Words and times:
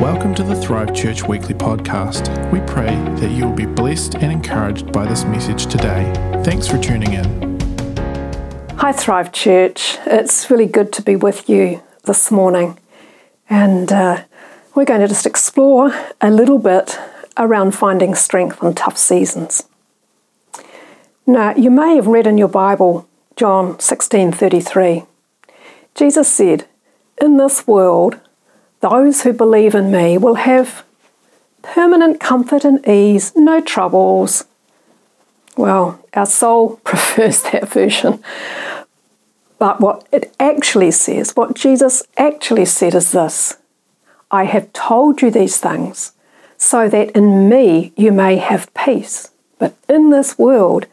Welcome 0.00 0.34
to 0.34 0.42
the 0.42 0.54
Thrive 0.54 0.94
Church 0.94 1.22
Weekly 1.22 1.54
Podcast. 1.54 2.52
We 2.52 2.60
pray 2.60 2.94
that 3.18 3.30
you 3.30 3.46
will 3.46 3.54
be 3.54 3.64
blessed 3.64 4.16
and 4.16 4.30
encouraged 4.30 4.92
by 4.92 5.06
this 5.06 5.24
message 5.24 5.68
today. 5.68 6.12
Thanks 6.44 6.68
for 6.68 6.76
tuning 6.76 7.14
in. 7.14 7.58
Hi, 8.76 8.92
Thrive 8.92 9.32
Church. 9.32 9.96
It's 10.04 10.50
really 10.50 10.66
good 10.66 10.92
to 10.92 11.02
be 11.02 11.16
with 11.16 11.48
you 11.48 11.82
this 12.04 12.30
morning. 12.30 12.78
And 13.48 13.90
uh, 13.90 14.24
we're 14.74 14.84
going 14.84 15.00
to 15.00 15.08
just 15.08 15.24
explore 15.24 15.94
a 16.20 16.30
little 16.30 16.58
bit 16.58 16.98
around 17.38 17.72
finding 17.74 18.14
strength 18.14 18.62
in 18.62 18.74
tough 18.74 18.98
seasons. 18.98 19.66
Now, 21.26 21.54
you 21.56 21.70
may 21.70 21.96
have 21.96 22.06
read 22.06 22.26
in 22.26 22.36
your 22.36 22.48
Bible 22.48 23.08
John 23.34 23.78
16:33. 23.78 25.06
Jesus 25.94 26.30
said, 26.30 26.66
"In 27.18 27.38
this 27.38 27.66
world, 27.66 28.20
those 28.80 29.22
who 29.22 29.32
believe 29.32 29.74
in 29.74 29.90
me 29.90 30.18
will 30.18 30.34
have 30.34 30.84
permanent 31.62 32.20
comfort 32.20 32.64
and 32.64 32.86
ease, 32.88 33.32
no 33.34 33.60
troubles." 33.60 34.44
Well, 35.56 35.98
our 36.14 36.26
soul 36.26 36.76
prefers 36.84 37.42
that 37.44 37.68
version. 37.68 38.22
But 39.58 39.80
what 39.80 40.06
it 40.12 40.34
actually 40.38 40.90
says, 40.90 41.34
what 41.34 41.54
Jesus 41.54 42.02
actually 42.16 42.66
said 42.66 42.94
is 42.94 43.12
this 43.12 43.56
I 44.30 44.44
have 44.44 44.72
told 44.72 45.22
you 45.22 45.30
these 45.30 45.58
things 45.58 46.12
so 46.58 46.88
that 46.88 47.10
in 47.10 47.48
me 47.48 47.92
you 47.96 48.12
may 48.12 48.36
have 48.36 48.72
peace. 48.74 49.30
But 49.58 49.74
in 49.88 50.10
this 50.10 50.38
world 50.38 50.86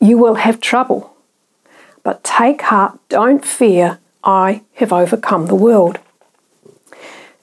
you 0.00 0.18
will 0.18 0.36
have 0.36 0.60
trouble. 0.60 1.14
But 2.02 2.24
take 2.24 2.62
heart, 2.62 2.98
don't 3.08 3.44
fear, 3.44 3.98
I 4.24 4.62
have 4.74 4.92
overcome 4.92 5.46
the 5.46 5.54
world. 5.54 5.98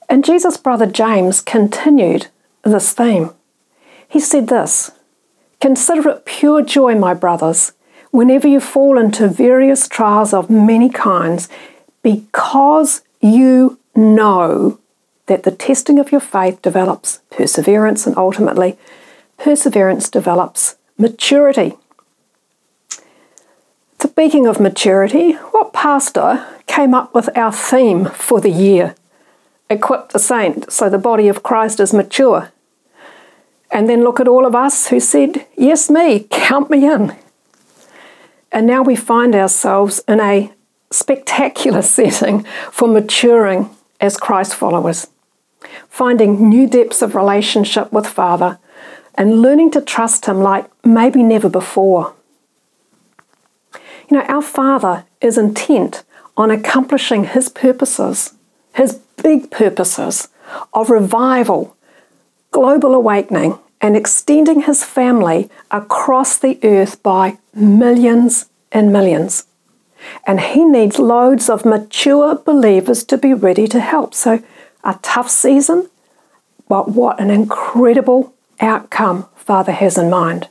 And 0.08 0.24
Jesus' 0.24 0.56
brother 0.56 0.86
James 0.86 1.40
continued 1.40 2.28
this 2.62 2.92
theme. 2.92 3.30
He 4.08 4.20
said 4.20 4.48
this 4.48 4.90
Consider 5.60 6.08
it 6.10 6.24
pure 6.24 6.62
joy, 6.62 6.94
my 6.94 7.14
brothers, 7.14 7.72
whenever 8.10 8.48
you 8.48 8.60
fall 8.60 8.98
into 8.98 9.28
various 9.28 9.88
trials 9.88 10.32
of 10.32 10.48
many 10.48 10.88
kinds, 10.88 11.48
because 12.02 13.02
you 13.20 13.78
know 13.94 14.78
that 15.26 15.42
the 15.42 15.50
testing 15.50 15.98
of 15.98 16.10
your 16.10 16.20
faith 16.20 16.62
develops 16.62 17.20
perseverance 17.30 18.06
and 18.06 18.16
ultimately 18.16 18.78
perseverance 19.36 20.08
develops 20.08 20.76
maturity. 20.96 21.76
Speaking 24.00 24.46
of 24.46 24.58
maturity, 24.58 25.32
what 25.52 25.72
pastor 25.72 26.44
came 26.66 26.92
up 26.92 27.14
with 27.14 27.28
our 27.36 27.52
theme 27.52 28.06
for 28.06 28.40
the 28.40 28.50
year? 28.50 28.96
Equip 29.70 30.10
the 30.10 30.18
saint 30.18 30.72
so 30.72 30.88
the 30.88 30.98
body 30.98 31.28
of 31.28 31.42
Christ 31.42 31.80
is 31.80 31.92
mature. 31.92 32.52
And 33.70 33.88
then 33.88 34.02
look 34.02 34.18
at 34.18 34.28
all 34.28 34.46
of 34.46 34.54
us 34.54 34.88
who 34.88 34.98
said, 34.98 35.46
Yes, 35.56 35.90
me, 35.90 36.26
count 36.30 36.70
me 36.70 36.86
in. 36.86 37.14
And 38.50 38.66
now 38.66 38.82
we 38.82 38.96
find 38.96 39.34
ourselves 39.34 40.00
in 40.08 40.20
a 40.20 40.52
spectacular 40.90 41.82
setting 41.96 42.44
for 42.72 42.88
maturing 42.88 43.70
as 44.00 44.16
Christ 44.16 44.54
followers, 44.54 45.08
finding 45.88 46.48
new 46.48 46.66
depths 46.66 47.02
of 47.02 47.14
relationship 47.14 47.92
with 47.92 48.06
Father 48.06 48.58
and 49.16 49.42
learning 49.42 49.72
to 49.72 49.80
trust 49.80 50.26
Him 50.26 50.40
like 50.40 50.66
maybe 50.84 51.22
never 51.22 51.50
before. 51.50 52.14
You 54.08 54.16
know, 54.16 54.22
our 54.22 54.42
Father 54.42 55.04
is 55.20 55.36
intent 55.36 56.04
on 56.36 56.50
accomplishing 56.50 57.24
His 57.24 57.48
purposes, 57.48 58.34
His 58.74 59.00
big 59.22 59.50
purposes 59.50 60.28
of 60.72 60.90
revival, 60.90 61.76
global 62.50 62.94
awakening, 62.94 63.58
and 63.80 63.96
extending 63.96 64.62
His 64.62 64.84
family 64.84 65.50
across 65.70 66.38
the 66.38 66.58
earth 66.62 67.02
by 67.02 67.38
millions 67.54 68.46
and 68.72 68.92
millions. 68.92 69.46
And 70.26 70.40
He 70.40 70.64
needs 70.64 70.98
loads 70.98 71.48
of 71.48 71.64
mature 71.64 72.34
believers 72.36 73.04
to 73.04 73.18
be 73.18 73.34
ready 73.34 73.66
to 73.68 73.80
help. 73.80 74.14
So, 74.14 74.42
a 74.84 74.98
tough 75.02 75.28
season, 75.28 75.88
but 76.68 76.90
what 76.90 77.20
an 77.20 77.30
incredible 77.30 78.34
outcome 78.60 79.26
Father 79.36 79.72
has 79.72 79.98
in 79.98 80.10
mind. 80.10 80.48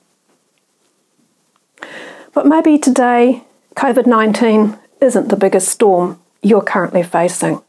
But 2.34 2.46
maybe 2.46 2.78
today 2.78 3.44
COVID 3.76 4.06
19 4.06 4.78
isn't 5.02 5.30
the 5.30 5.36
biggest 5.36 5.70
storm 5.70 6.20
you're 6.42 6.62
currently 6.62 7.04
facing. 7.04 7.62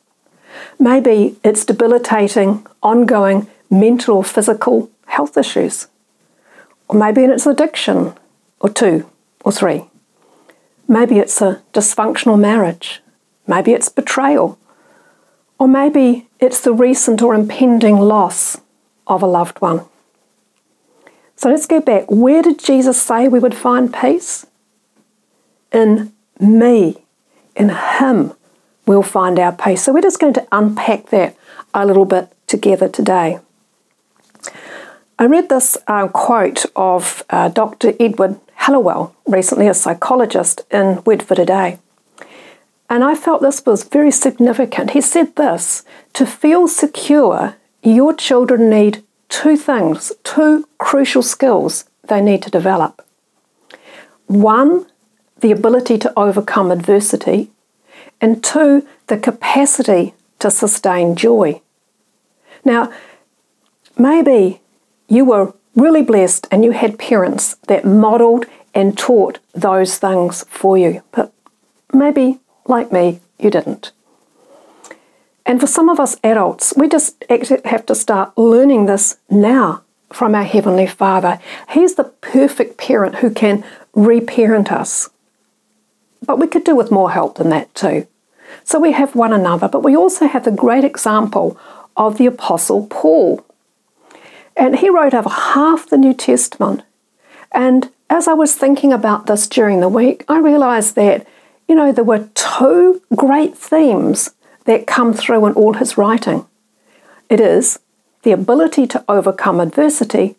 Maybe 0.78 1.36
it's 1.44 1.64
debilitating, 1.64 2.66
ongoing 2.82 3.48
mental 3.70 4.16
or 4.16 4.24
physical 4.24 4.90
health 5.06 5.36
issues. 5.36 5.88
Or 6.88 6.98
maybe 6.98 7.22
it's 7.24 7.46
addiction, 7.46 8.14
or 8.60 8.70
two, 8.70 9.08
or 9.44 9.52
three. 9.52 9.84
Maybe 10.86 11.18
it's 11.18 11.40
a 11.42 11.62
dysfunctional 11.72 12.38
marriage. 12.38 13.02
Maybe 13.46 13.72
it's 13.72 13.88
betrayal. 13.88 14.58
Or 15.58 15.68
maybe 15.68 16.28
it's 16.40 16.60
the 16.60 16.72
recent 16.72 17.20
or 17.20 17.34
impending 17.34 17.98
loss 17.98 18.60
of 19.06 19.22
a 19.22 19.26
loved 19.26 19.60
one. 19.60 19.82
So 21.36 21.50
let's 21.50 21.66
go 21.66 21.80
back. 21.80 22.04
Where 22.08 22.42
did 22.42 22.58
Jesus 22.58 23.00
say 23.00 23.28
we 23.28 23.38
would 23.38 23.54
find 23.54 23.92
peace? 23.92 24.46
in 25.72 26.12
me, 26.40 27.04
in 27.56 27.68
Him, 27.70 28.32
we'll 28.88 29.02
find 29.02 29.38
our 29.38 29.52
peace. 29.52 29.82
So 29.82 29.92
we're 29.92 30.00
just 30.00 30.18
going 30.18 30.32
to 30.32 30.48
unpack 30.50 31.10
that 31.10 31.36
a 31.74 31.86
little 31.86 32.06
bit 32.06 32.34
together 32.46 32.88
today. 32.88 33.38
I 35.18 35.26
read 35.26 35.50
this 35.50 35.76
uh, 35.86 36.08
quote 36.08 36.64
of 36.74 37.22
uh, 37.28 37.48
Dr. 37.48 37.92
Edward 38.00 38.40
Hallowell, 38.54 39.14
recently 39.26 39.68
a 39.68 39.74
psychologist, 39.74 40.62
in 40.70 41.02
Word 41.04 41.22
for 41.22 41.34
Today. 41.34 41.78
And 42.88 43.04
I 43.04 43.14
felt 43.14 43.42
this 43.42 43.64
was 43.66 43.84
very 43.84 44.10
significant. 44.10 44.92
He 44.92 45.02
said 45.02 45.36
this 45.36 45.84
To 46.14 46.24
feel 46.24 46.66
secure, 46.66 47.56
your 47.82 48.14
children 48.14 48.70
need 48.70 49.04
two 49.28 49.58
things, 49.58 50.12
two 50.24 50.66
crucial 50.78 51.22
skills 51.22 51.84
they 52.04 52.22
need 52.22 52.42
to 52.42 52.50
develop. 52.50 53.04
One 54.26 54.86
the 55.40 55.52
ability 55.52 55.98
to 55.98 56.12
overcome 56.18 56.70
adversity, 56.70 57.50
and 58.20 58.42
two, 58.42 58.86
the 59.06 59.18
capacity 59.18 60.14
to 60.38 60.50
sustain 60.50 61.16
joy. 61.16 61.60
Now, 62.64 62.92
maybe 63.96 64.60
you 65.08 65.24
were 65.24 65.54
really 65.74 66.02
blessed 66.02 66.46
and 66.50 66.64
you 66.64 66.72
had 66.72 66.98
parents 66.98 67.54
that 67.68 67.84
modeled 67.84 68.46
and 68.74 68.96
taught 68.96 69.38
those 69.54 69.98
things 69.98 70.44
for 70.48 70.76
you, 70.76 71.02
but 71.12 71.32
maybe, 71.92 72.40
like 72.66 72.92
me, 72.92 73.20
you 73.38 73.50
didn't. 73.50 73.92
And 75.46 75.60
for 75.60 75.66
some 75.66 75.88
of 75.88 75.98
us 75.98 76.16
adults, 76.22 76.74
we 76.76 76.88
just 76.88 77.24
have 77.64 77.86
to 77.86 77.94
start 77.94 78.36
learning 78.36 78.86
this 78.86 79.16
now 79.30 79.82
from 80.12 80.34
our 80.34 80.44
Heavenly 80.44 80.86
Father. 80.86 81.38
He's 81.70 81.94
the 81.94 82.04
perfect 82.04 82.76
parent 82.76 83.16
who 83.16 83.30
can 83.30 83.64
reparent 83.94 84.70
us. 84.70 85.08
But 86.24 86.38
we 86.38 86.46
could 86.46 86.64
do 86.64 86.76
with 86.76 86.90
more 86.90 87.10
help 87.10 87.36
than 87.36 87.50
that 87.50 87.74
too. 87.74 88.06
So 88.64 88.78
we 88.78 88.92
have 88.92 89.14
one 89.14 89.32
another, 89.32 89.68
but 89.68 89.82
we 89.82 89.96
also 89.96 90.26
have 90.26 90.44
the 90.44 90.50
great 90.50 90.84
example 90.84 91.58
of 91.96 92.18
the 92.18 92.26
Apostle 92.26 92.86
Paul. 92.88 93.44
And 94.56 94.78
he 94.78 94.90
wrote 94.90 95.14
over 95.14 95.28
half 95.28 95.88
the 95.88 95.98
New 95.98 96.14
Testament. 96.14 96.82
And 97.52 97.90
as 98.10 98.26
I 98.26 98.32
was 98.32 98.54
thinking 98.54 98.92
about 98.92 99.26
this 99.26 99.46
during 99.46 99.80
the 99.80 99.88
week, 99.88 100.24
I 100.28 100.38
realized 100.38 100.94
that, 100.96 101.26
you 101.68 101.74
know, 101.74 101.92
there 101.92 102.04
were 102.04 102.28
two 102.34 103.02
great 103.14 103.56
themes 103.56 104.30
that 104.64 104.86
come 104.86 105.14
through 105.14 105.46
in 105.46 105.52
all 105.54 105.74
his 105.74 105.96
writing. 105.96 106.46
It 107.28 107.40
is 107.40 107.78
the 108.22 108.32
ability 108.32 108.86
to 108.88 109.04
overcome 109.08 109.60
adversity 109.60 110.36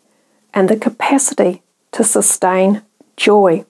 and 0.52 0.68
the 0.68 0.76
capacity 0.76 1.62
to 1.92 2.04
sustain 2.04 2.82
joy. 3.16 3.64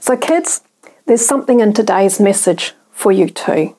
So, 0.00 0.16
kids, 0.16 0.62
there's 1.06 1.24
something 1.24 1.60
in 1.60 1.72
today's 1.72 2.20
message 2.20 2.74
for 2.90 3.12
you 3.12 3.28
too. 3.28 3.76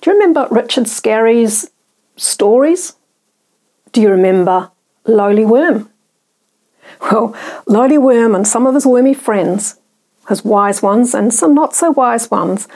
Do 0.00 0.10
you 0.10 0.12
remember 0.12 0.48
Richard 0.50 0.88
Scarry's 0.88 1.70
stories? 2.16 2.94
Do 3.92 4.00
you 4.00 4.10
remember 4.10 4.70
Lowly 5.06 5.44
Worm? 5.44 5.90
Well, 7.00 7.36
Lowly 7.66 7.98
Worm 7.98 8.34
and 8.34 8.46
some 8.46 8.66
of 8.66 8.74
his 8.74 8.86
wormy 8.86 9.14
friends, 9.14 9.76
his 10.28 10.44
wise 10.44 10.82
ones 10.82 11.14
and 11.14 11.32
some 11.32 11.54
not 11.54 11.74
so 11.74 11.90
wise 11.90 12.30
ones, 12.30 12.66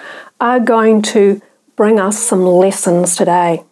are 0.41 0.61
going 0.61 1.03
to 1.03 1.41
bring 1.77 1.99
us 1.99 2.19
some 2.19 2.45
lessons 2.45 3.17
today. 3.17 3.65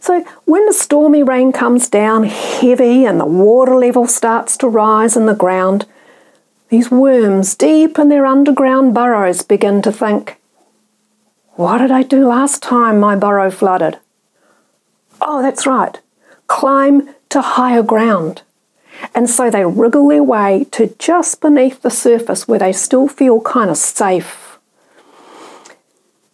So, 0.00 0.24
when 0.46 0.64
the 0.66 0.72
stormy 0.72 1.22
rain 1.22 1.52
comes 1.52 1.88
down 1.88 2.24
heavy 2.24 3.04
and 3.04 3.20
the 3.20 3.26
water 3.26 3.74
level 3.74 4.06
starts 4.06 4.56
to 4.58 4.68
rise 4.68 5.16
in 5.16 5.26
the 5.26 5.34
ground, 5.34 5.86
these 6.70 6.90
worms, 6.90 7.56
deep 7.56 7.98
in 7.98 8.08
their 8.08 8.24
underground 8.24 8.94
burrows, 8.94 9.42
begin 9.42 9.82
to 9.82 9.92
think, 9.92 10.36
What 11.54 11.78
did 11.78 11.90
I 11.90 12.02
do 12.02 12.26
last 12.26 12.62
time 12.62 13.00
my 13.00 13.16
burrow 13.16 13.50
flooded? 13.50 13.98
Oh, 15.20 15.42
that's 15.42 15.66
right. 15.66 15.98
Climb 16.46 17.10
to 17.30 17.42
higher 17.42 17.82
ground. 17.82 18.42
And 19.14 19.28
so 19.28 19.50
they 19.50 19.64
wriggle 19.64 20.08
their 20.08 20.22
way 20.22 20.66
to 20.72 20.94
just 20.98 21.40
beneath 21.40 21.82
the 21.82 21.90
surface 21.90 22.46
where 22.46 22.58
they 22.58 22.72
still 22.72 23.08
feel 23.08 23.40
kind 23.40 23.70
of 23.70 23.76
safe. 23.76 24.58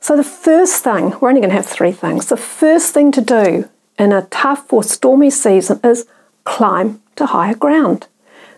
So, 0.00 0.16
the 0.16 0.24
first 0.24 0.84
thing, 0.84 1.14
we're 1.18 1.30
only 1.30 1.40
going 1.40 1.50
to 1.50 1.56
have 1.56 1.66
three 1.66 1.92
things. 1.92 2.26
The 2.26 2.36
first 2.36 2.92
thing 2.92 3.10
to 3.12 3.20
do 3.20 3.68
in 3.98 4.12
a 4.12 4.26
tough 4.26 4.72
or 4.72 4.84
stormy 4.84 5.30
season 5.30 5.80
is 5.82 6.06
climb 6.44 7.00
to 7.16 7.26
higher 7.26 7.54
ground. 7.54 8.06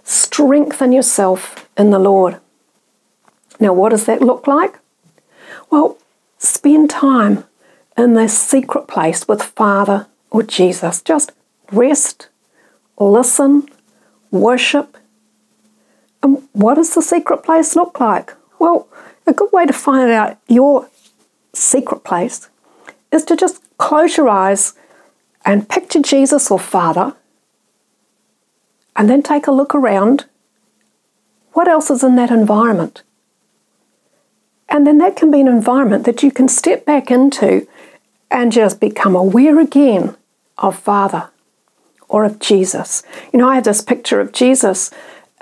Strengthen 0.08 0.90
yourself 0.90 1.69
in 1.76 1.90
the 1.90 1.99
Lord. 1.99 2.40
Now, 3.60 3.75
what 3.75 3.90
does 3.90 4.06
that 4.06 4.22
look 4.22 4.46
like? 4.46 4.78
Well, 5.69 5.99
spend 6.38 6.88
time 6.88 7.44
in 7.94 8.14
the 8.14 8.26
secret 8.26 8.88
place 8.88 9.28
with 9.28 9.43
Father 9.43 10.06
or 10.31 10.43
Jesus. 10.43 11.02
Just 11.02 11.32
rest, 11.70 12.28
listen, 12.99 13.69
worship. 14.31 14.96
And 16.22 16.49
what 16.52 16.76
does 16.76 16.94
the 16.94 17.02
secret 17.02 17.43
place 17.43 17.76
look 17.76 18.00
like? 18.00 18.32
Well, 18.58 18.88
a 19.26 19.34
good 19.34 19.52
way 19.52 19.66
to 19.66 19.75
find 19.75 20.10
out 20.10 20.38
your 20.49 20.88
secret 21.52 22.02
place 22.02 22.49
is 23.12 23.25
to 23.25 23.37
just 23.37 23.60
close 23.76 24.16
your 24.16 24.31
eyes 24.31 24.72
and 25.44 25.69
picture 25.69 26.00
Jesus 26.00 26.50
or 26.50 26.58
Father, 26.58 27.14
and 28.98 29.08
then 29.08 29.22
take 29.22 29.46
a 29.46 29.52
look 29.52 29.74
around. 29.74 30.26
What 31.52 31.68
else 31.68 31.88
is 31.88 32.02
in 32.02 32.16
that 32.16 32.30
environment? 32.30 33.02
And 34.68 34.86
then 34.86 34.98
that 34.98 35.16
can 35.16 35.30
be 35.30 35.40
an 35.40 35.48
environment 35.48 36.04
that 36.04 36.22
you 36.22 36.30
can 36.30 36.48
step 36.48 36.84
back 36.84 37.10
into 37.10 37.66
and 38.30 38.52
just 38.52 38.80
become 38.80 39.16
aware 39.16 39.58
again 39.58 40.16
of 40.58 40.78
Father 40.78 41.30
or 42.08 42.24
of 42.24 42.40
Jesus. 42.40 43.02
You 43.32 43.38
know, 43.38 43.48
I 43.48 43.54
have 43.54 43.64
this 43.64 43.80
picture 43.80 44.20
of 44.20 44.32
Jesus 44.32 44.90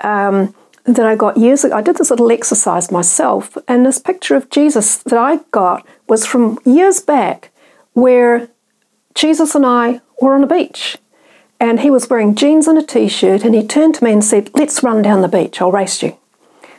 um, 0.01 0.53
that 0.85 1.05
I 1.05 1.15
got 1.15 1.37
years 1.37 1.65
ago. 1.65 1.75
I 1.75 1.81
did 1.81 1.97
this 1.97 2.11
little 2.11 2.31
exercise 2.31 2.91
myself, 2.91 3.57
and 3.67 3.85
this 3.85 3.99
picture 3.99 4.35
of 4.35 4.49
Jesus 4.49 4.97
that 4.97 5.17
I 5.17 5.37
got 5.51 5.85
was 6.07 6.25
from 6.25 6.59
years 6.63 7.01
back 7.01 7.51
where 7.93 8.49
Jesus 9.15 9.55
and 9.55 9.65
I 9.65 10.01
were 10.21 10.35
on 10.35 10.43
a 10.43 10.47
beach. 10.47 10.97
And 11.59 11.79
he 11.79 11.89
was 11.89 12.09
wearing 12.09 12.35
jeans 12.35 12.67
and 12.67 12.77
a 12.77 12.83
t 12.83 13.07
shirt, 13.07 13.43
and 13.43 13.55
he 13.55 13.65
turned 13.65 13.95
to 13.95 14.03
me 14.03 14.11
and 14.11 14.23
said, 14.23 14.51
Let's 14.53 14.83
run 14.83 15.01
down 15.01 15.21
the 15.21 15.27
beach, 15.27 15.61
I'll 15.61 15.71
race 15.71 16.03
you. 16.03 16.17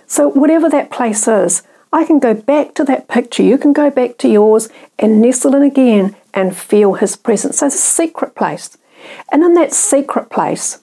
So, 0.07 0.29
whatever 0.29 0.71
that 0.71 0.91
place 0.91 1.27
is, 1.27 1.63
I 1.93 2.05
can 2.05 2.19
go 2.19 2.35
back 2.35 2.75
to 2.75 2.85
that 2.85 3.09
picture. 3.09 3.43
You 3.43 3.59
can 3.59 3.73
go 3.73 3.91
back 3.91 4.19
to 4.19 4.29
yours 4.29 4.69
and 4.99 5.21
nestle 5.21 5.55
in 5.55 5.63
again 5.63 6.17
and 6.33 6.57
feel 6.57 6.95
his 6.95 7.17
presence. 7.17 7.59
So, 7.59 7.67
it's 7.67 7.75
a 7.75 7.79
secret 7.79 8.35
place. 8.35 8.79
And 9.31 9.43
in 9.43 9.55
that 9.55 9.73
secret 9.73 10.31
place, 10.31 10.79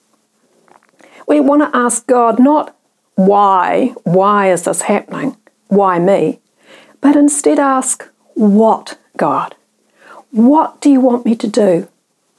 we 1.26 1.40
want 1.40 1.62
to 1.62 1.76
ask 1.76 2.06
God 2.06 2.38
not 2.38 2.76
why, 3.14 3.94
why 4.04 4.50
is 4.50 4.64
this 4.64 4.82
happening? 4.82 5.36
Why 5.68 5.98
me? 5.98 6.40
But 7.00 7.16
instead 7.16 7.58
ask, 7.58 8.08
what, 8.34 8.98
God? 9.16 9.56
What 10.30 10.80
do 10.80 10.90
you 10.90 11.00
want 11.00 11.24
me 11.24 11.34
to 11.36 11.48
do 11.48 11.88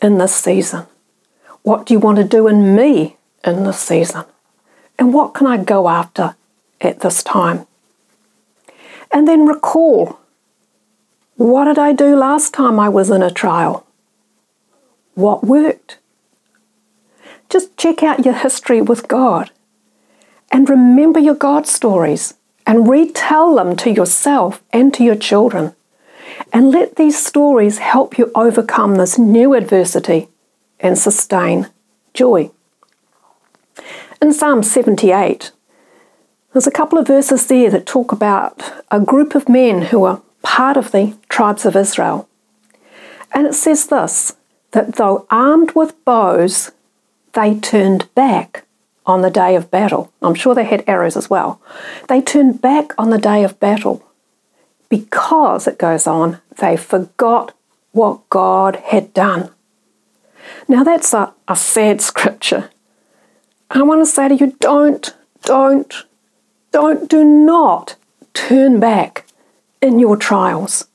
in 0.01 0.19
this 0.19 0.35
season? 0.35 0.85
What 1.67 1.85
do 1.85 1.93
you 1.93 1.99
want 1.99 2.15
to 2.15 2.23
do 2.23 2.47
in 2.47 2.77
me 2.77 3.17
in 3.43 3.65
this 3.65 3.81
season? 3.81 4.23
And 4.97 5.13
what 5.13 5.33
can 5.33 5.45
I 5.45 5.57
go 5.57 5.89
after 5.89 6.37
at 6.79 7.01
this 7.01 7.21
time? 7.21 7.67
And 9.11 9.27
then 9.27 9.45
recall 9.45 10.17
what 11.35 11.65
did 11.65 11.77
I 11.77 11.91
do 11.91 12.15
last 12.15 12.53
time 12.53 12.79
I 12.79 12.87
was 12.87 13.09
in 13.09 13.21
a 13.21 13.29
trial? 13.29 13.85
What 15.15 15.43
worked? 15.43 15.97
Just 17.49 17.75
check 17.75 18.01
out 18.01 18.23
your 18.23 18.35
history 18.35 18.79
with 18.81 19.09
God 19.09 19.51
and 20.49 20.69
remember 20.69 21.19
your 21.19 21.35
God 21.35 21.67
stories 21.67 22.35
and 22.65 22.87
retell 22.87 23.55
them 23.55 23.75
to 23.75 23.91
yourself 23.91 24.63
and 24.71 24.93
to 24.93 25.03
your 25.03 25.17
children. 25.17 25.75
And 26.53 26.71
let 26.71 26.95
these 26.95 27.21
stories 27.21 27.79
help 27.79 28.17
you 28.17 28.31
overcome 28.35 28.95
this 28.95 29.19
new 29.19 29.53
adversity 29.53 30.29
and 30.79 30.97
sustain 30.97 31.67
joy. 32.13 32.51
In 34.21 34.33
Psalm 34.33 34.63
78, 34.63 35.51
there's 36.53 36.67
a 36.67 36.71
couple 36.71 36.97
of 36.97 37.07
verses 37.07 37.47
there 37.47 37.69
that 37.69 37.85
talk 37.85 38.11
about 38.11 38.63
a 38.89 38.99
group 38.99 39.35
of 39.35 39.47
men 39.49 39.83
who 39.83 40.03
are 40.05 40.21
part 40.41 40.77
of 40.77 40.91
the 40.91 41.15
tribes 41.29 41.65
of 41.65 41.75
Israel. 41.75 42.27
And 43.33 43.45
it 43.45 43.53
says 43.53 43.87
this 43.87 44.35
that 44.71 44.95
though 44.95 45.25
armed 45.29 45.71
with 45.73 46.03
bows, 46.03 46.71
they 47.33 47.59
turned 47.59 48.13
back 48.15 48.65
on 49.05 49.21
the 49.21 49.29
day 49.29 49.55
of 49.55 49.71
battle. 49.71 50.11
I'm 50.21 50.35
sure 50.35 50.53
they 50.53 50.65
had 50.65 50.83
arrows 50.87 51.15
as 51.15 51.29
well. 51.29 51.61
They 52.09 52.21
turned 52.21 52.61
back 52.61 52.93
on 52.97 53.09
the 53.09 53.17
day 53.17 53.43
of 53.43 53.59
battle 53.59 54.03
because, 54.89 55.67
it 55.67 55.77
goes 55.77 56.07
on, 56.07 56.39
they 56.57 56.75
forgot 56.75 57.53
what 57.91 58.29
God 58.29 58.77
had 58.77 59.13
done. 59.13 59.51
Now, 60.67 60.83
that's 60.83 61.13
a, 61.13 61.33
a 61.47 61.55
sad 61.55 62.01
scripture. 62.01 62.69
I 63.69 63.81
want 63.81 64.01
to 64.01 64.05
say 64.05 64.27
to 64.29 64.35
you 64.35 64.55
don't, 64.59 65.13
don't, 65.43 65.93
don't, 66.71 67.09
do 67.09 67.23
not 67.23 67.95
turn 68.33 68.79
back 68.79 69.25
in 69.81 69.99
your 69.99 70.17
trials. 70.17 70.87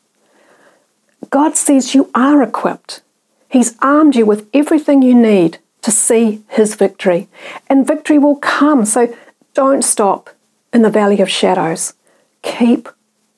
God 1.30 1.56
says 1.56 1.94
you 1.94 2.10
are 2.14 2.42
equipped. 2.42 3.02
He's 3.48 3.76
armed 3.80 4.16
you 4.16 4.26
with 4.26 4.48
everything 4.54 5.02
you 5.02 5.14
need 5.14 5.58
to 5.82 5.90
see 5.90 6.42
His 6.48 6.74
victory, 6.74 7.28
and 7.68 7.86
victory 7.86 8.18
will 8.18 8.36
come. 8.36 8.84
So 8.84 9.14
don't 9.54 9.82
stop 9.82 10.30
in 10.72 10.82
the 10.82 10.90
valley 10.90 11.20
of 11.20 11.28
shadows. 11.28 11.94
Keep 12.42 12.88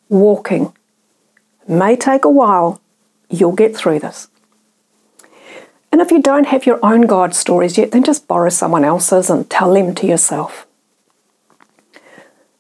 walking. 0.08 0.72
It 1.62 1.70
may 1.70 1.96
take 1.96 2.24
a 2.24 2.30
while, 2.30 2.80
you'll 3.28 3.52
get 3.52 3.76
through 3.76 4.00
this. 4.00 4.28
And 5.94 6.00
if 6.00 6.10
you 6.10 6.20
don't 6.20 6.48
have 6.48 6.66
your 6.66 6.84
own 6.84 7.02
God 7.02 7.36
stories 7.36 7.78
yet, 7.78 7.92
then 7.92 8.02
just 8.02 8.26
borrow 8.26 8.48
someone 8.48 8.84
else's 8.84 9.30
and 9.30 9.48
tell 9.48 9.72
them 9.72 9.94
to 9.94 10.08
yourself. 10.08 10.66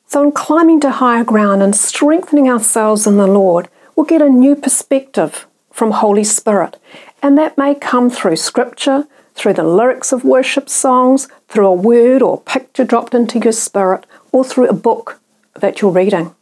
So, 0.06 0.22
in 0.22 0.30
climbing 0.30 0.78
to 0.82 0.90
higher 0.92 1.24
ground 1.24 1.60
and 1.60 1.74
strengthening 1.74 2.48
ourselves 2.48 3.08
in 3.08 3.16
the 3.16 3.26
Lord, 3.26 3.68
we'll 3.96 4.06
get 4.06 4.22
a 4.22 4.28
new 4.28 4.54
perspective 4.54 5.48
from 5.72 5.90
Holy 5.90 6.22
Spirit. 6.22 6.76
And 7.24 7.36
that 7.36 7.58
may 7.58 7.74
come 7.74 8.08
through 8.08 8.36
scripture, 8.36 9.08
through 9.34 9.54
the 9.54 9.64
lyrics 9.64 10.12
of 10.12 10.22
worship 10.22 10.68
songs, 10.68 11.26
through 11.48 11.66
a 11.66 11.74
word 11.74 12.22
or 12.22 12.40
picture 12.40 12.84
dropped 12.84 13.16
into 13.16 13.40
your 13.40 13.52
spirit, 13.52 14.06
or 14.30 14.44
through 14.44 14.68
a 14.68 14.72
book 14.72 15.20
that 15.54 15.80
you're 15.80 15.90
reading. 15.90 16.36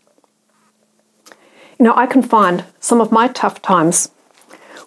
You 1.79 1.87
know, 1.87 1.97
I 1.97 2.05
can 2.05 2.23
find 2.23 2.67
some 2.81 3.01
of 3.01 3.11
my 3.11 3.29
tough 3.29 3.63
times 3.63 4.11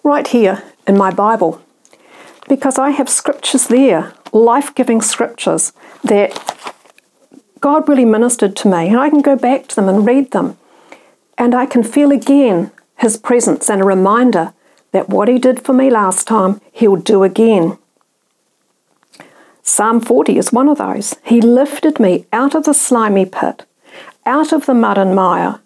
right 0.03 0.27
here 0.27 0.61
in 0.85 0.95
my 0.95 1.09
Bible 1.09 1.64
because 2.47 2.77
I 2.77 2.91
have 2.91 3.09
scriptures 3.09 3.67
there, 3.67 4.13
life 4.31 4.73
giving 4.75 5.01
scriptures 5.01 5.73
that 6.03 6.31
God 7.59 7.89
really 7.89 8.05
ministered 8.05 8.55
to 8.57 8.67
me, 8.67 8.87
and 8.89 8.99
I 8.99 9.09
can 9.09 9.21
go 9.21 9.35
back 9.35 9.67
to 9.67 9.75
them 9.75 9.89
and 9.89 10.05
read 10.05 10.31
them, 10.31 10.57
and 11.37 11.55
I 11.55 11.65
can 11.65 11.83
feel 11.83 12.11
again 12.11 12.71
His 12.97 13.17
presence 13.17 13.69
and 13.69 13.81
a 13.81 13.85
reminder 13.85 14.53
that 14.91 15.09
what 15.09 15.27
He 15.27 15.39
did 15.39 15.65
for 15.65 15.73
me 15.73 15.89
last 15.89 16.27
time, 16.27 16.61
He'll 16.71 16.95
do 16.95 17.23
again. 17.23 17.77
Psalm 19.63 19.99
40 19.99 20.37
is 20.37 20.53
one 20.53 20.69
of 20.69 20.77
those. 20.77 21.15
He 21.23 21.41
lifted 21.41 21.99
me 21.99 22.27
out 22.31 22.53
of 22.53 22.65
the 22.65 22.73
slimy 22.73 23.25
pit, 23.25 23.65
out 24.25 24.53
of 24.53 24.67
the 24.67 24.75
mud 24.75 24.99
and 24.99 25.15
mire. 25.15 25.59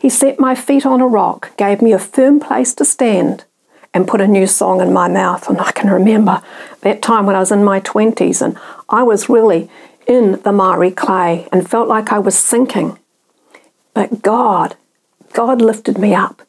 He 0.00 0.08
set 0.08 0.40
my 0.40 0.54
feet 0.54 0.84
on 0.84 1.00
a 1.00 1.06
rock, 1.06 1.56
gave 1.56 1.80
me 1.80 1.92
a 1.92 1.98
firm 1.98 2.40
place 2.40 2.74
to 2.74 2.84
stand 2.84 3.44
and 3.92 4.06
put 4.06 4.20
a 4.20 4.26
new 4.26 4.46
song 4.46 4.80
in 4.80 4.92
my 4.92 5.08
mouth. 5.08 5.48
And 5.48 5.60
I 5.60 5.72
can 5.72 5.90
remember 5.90 6.42
that 6.82 7.02
time 7.02 7.26
when 7.26 7.36
I 7.36 7.40
was 7.40 7.52
in 7.52 7.64
my 7.64 7.80
20s 7.80 8.40
and 8.40 8.58
I 8.88 9.02
was 9.02 9.28
really 9.28 9.68
in 10.06 10.40
the 10.42 10.52
miry 10.52 10.90
clay 10.90 11.48
and 11.52 11.68
felt 11.68 11.88
like 11.88 12.12
I 12.12 12.18
was 12.18 12.38
sinking. 12.38 12.98
But 13.94 14.22
God, 14.22 14.76
God 15.32 15.60
lifted 15.60 15.98
me 15.98 16.14
up. 16.14 16.42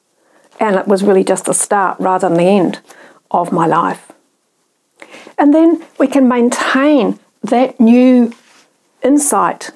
And 0.59 0.75
it 0.75 0.87
was 0.87 1.03
really 1.03 1.23
just 1.23 1.45
the 1.45 1.53
start 1.53 1.99
rather 1.99 2.29
than 2.29 2.37
the 2.37 2.43
end 2.43 2.81
of 3.31 3.51
my 3.51 3.65
life. 3.65 4.11
And 5.37 5.53
then 5.53 5.83
we 5.97 6.07
can 6.07 6.27
maintain 6.27 7.19
that 7.41 7.79
new 7.79 8.31
insight, 9.03 9.71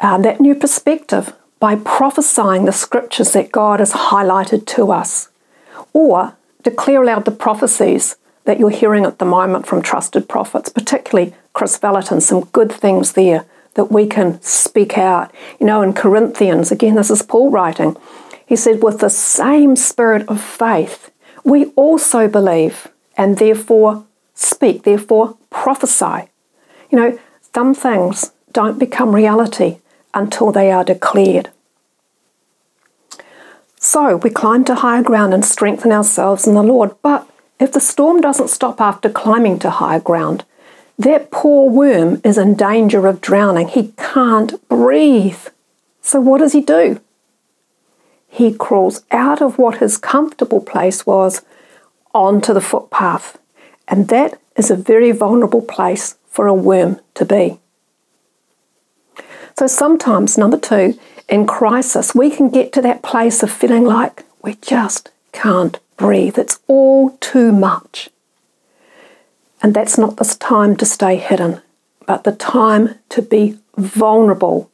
uh, 0.00 0.16
that 0.18 0.40
new 0.40 0.54
perspective 0.54 1.34
by 1.60 1.76
prophesying 1.76 2.64
the 2.64 2.72
scriptures 2.72 3.32
that 3.32 3.52
God 3.52 3.80
has 3.80 3.92
highlighted 3.92 4.66
to 4.68 4.90
us. 4.90 5.28
Or 5.92 6.36
declare 6.62 7.02
aloud 7.02 7.24
the 7.24 7.30
prophecies 7.30 8.16
that 8.44 8.58
you're 8.58 8.70
hearing 8.70 9.04
at 9.04 9.18
the 9.18 9.24
moment 9.24 9.66
from 9.66 9.82
trusted 9.82 10.28
prophets, 10.28 10.68
particularly 10.68 11.34
Kris 11.52 11.78
Vallotton, 11.78 12.20
some 12.20 12.44
good 12.46 12.72
things 12.72 13.12
there 13.12 13.46
that 13.74 13.90
we 13.90 14.06
can 14.06 14.40
speak 14.42 14.98
out. 14.98 15.32
You 15.60 15.66
know, 15.66 15.82
in 15.82 15.92
Corinthians, 15.92 16.70
again, 16.70 16.94
this 16.94 17.10
is 17.10 17.22
Paul 17.22 17.50
writing, 17.50 17.96
he 18.46 18.56
said, 18.56 18.82
with 18.82 18.98
the 18.98 19.10
same 19.10 19.76
spirit 19.76 20.28
of 20.28 20.42
faith, 20.42 21.10
we 21.44 21.66
also 21.76 22.28
believe 22.28 22.88
and 23.16 23.38
therefore 23.38 24.04
speak, 24.34 24.82
therefore 24.82 25.36
prophesy. 25.50 26.28
You 26.90 26.98
know, 26.98 27.18
some 27.54 27.74
things 27.74 28.32
don't 28.52 28.78
become 28.78 29.14
reality 29.14 29.78
until 30.14 30.52
they 30.52 30.70
are 30.70 30.84
declared. 30.84 31.50
So 33.92 34.16
we 34.16 34.30
climb 34.30 34.64
to 34.64 34.76
higher 34.76 35.02
ground 35.02 35.34
and 35.34 35.44
strengthen 35.44 35.92
ourselves 35.92 36.46
in 36.46 36.54
the 36.54 36.62
Lord. 36.62 36.94
But 37.02 37.28
if 37.60 37.72
the 37.72 37.78
storm 37.78 38.22
doesn't 38.22 38.48
stop 38.48 38.80
after 38.80 39.10
climbing 39.10 39.58
to 39.58 39.68
higher 39.68 40.00
ground, 40.00 40.46
that 40.98 41.30
poor 41.30 41.70
worm 41.70 42.18
is 42.24 42.38
in 42.38 42.54
danger 42.54 43.06
of 43.06 43.20
drowning. 43.20 43.68
He 43.68 43.92
can't 43.98 44.66
breathe. 44.66 45.46
So 46.00 46.22
what 46.22 46.38
does 46.38 46.54
he 46.54 46.62
do? 46.62 47.02
He 48.28 48.54
crawls 48.54 49.04
out 49.10 49.42
of 49.42 49.58
what 49.58 49.76
his 49.76 49.98
comfortable 49.98 50.62
place 50.62 51.04
was 51.04 51.42
onto 52.14 52.54
the 52.54 52.62
footpath. 52.62 53.38
And 53.86 54.08
that 54.08 54.40
is 54.56 54.70
a 54.70 54.74
very 54.74 55.12
vulnerable 55.12 55.60
place 55.60 56.16
for 56.28 56.46
a 56.46 56.54
worm 56.54 56.98
to 57.12 57.26
be. 57.26 57.60
So 59.58 59.66
sometimes, 59.66 60.38
number 60.38 60.58
two, 60.58 60.98
in 61.28 61.46
crisis, 61.46 62.14
we 62.14 62.30
can 62.30 62.50
get 62.50 62.72
to 62.72 62.82
that 62.82 63.02
place 63.02 63.42
of 63.42 63.50
feeling 63.50 63.84
like 63.84 64.24
we 64.42 64.54
just 64.56 65.10
can't 65.32 65.78
breathe. 65.96 66.38
It's 66.38 66.60
all 66.66 67.10
too 67.20 67.52
much. 67.52 68.10
And 69.62 69.74
that's 69.74 69.96
not 69.96 70.16
the 70.16 70.24
time 70.24 70.76
to 70.76 70.84
stay 70.84 71.16
hidden, 71.16 71.62
but 72.06 72.24
the 72.24 72.32
time 72.32 72.96
to 73.10 73.22
be 73.22 73.58
vulnerable 73.76 74.70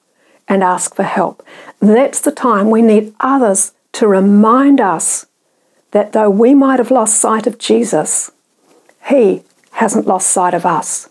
and 0.48 0.64
ask 0.64 0.94
for 0.94 1.02
help. 1.02 1.46
That's 1.80 2.20
the 2.20 2.32
time 2.32 2.70
we 2.70 2.82
need 2.82 3.14
others 3.20 3.72
to 3.92 4.08
remind 4.08 4.80
us 4.80 5.26
that 5.90 6.12
though 6.12 6.30
we 6.30 6.54
might 6.54 6.78
have 6.78 6.90
lost 6.90 7.20
sight 7.20 7.46
of 7.46 7.58
Jesus, 7.58 8.30
He 9.08 9.42
hasn't 9.72 10.06
lost 10.06 10.30
sight 10.30 10.54
of 10.54 10.64
us. 10.64 11.08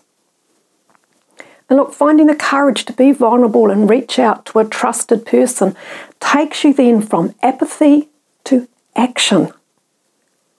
And 1.68 1.78
look, 1.78 1.92
finding 1.92 2.26
the 2.26 2.34
courage 2.34 2.84
to 2.86 2.92
be 2.92 3.12
vulnerable 3.12 3.70
and 3.70 3.90
reach 3.90 4.18
out 4.18 4.46
to 4.46 4.58
a 4.58 4.64
trusted 4.64 5.26
person 5.26 5.76
takes 6.18 6.64
you 6.64 6.72
then 6.72 7.02
from 7.02 7.34
apathy 7.42 8.08
to 8.44 8.68
action. 8.96 9.52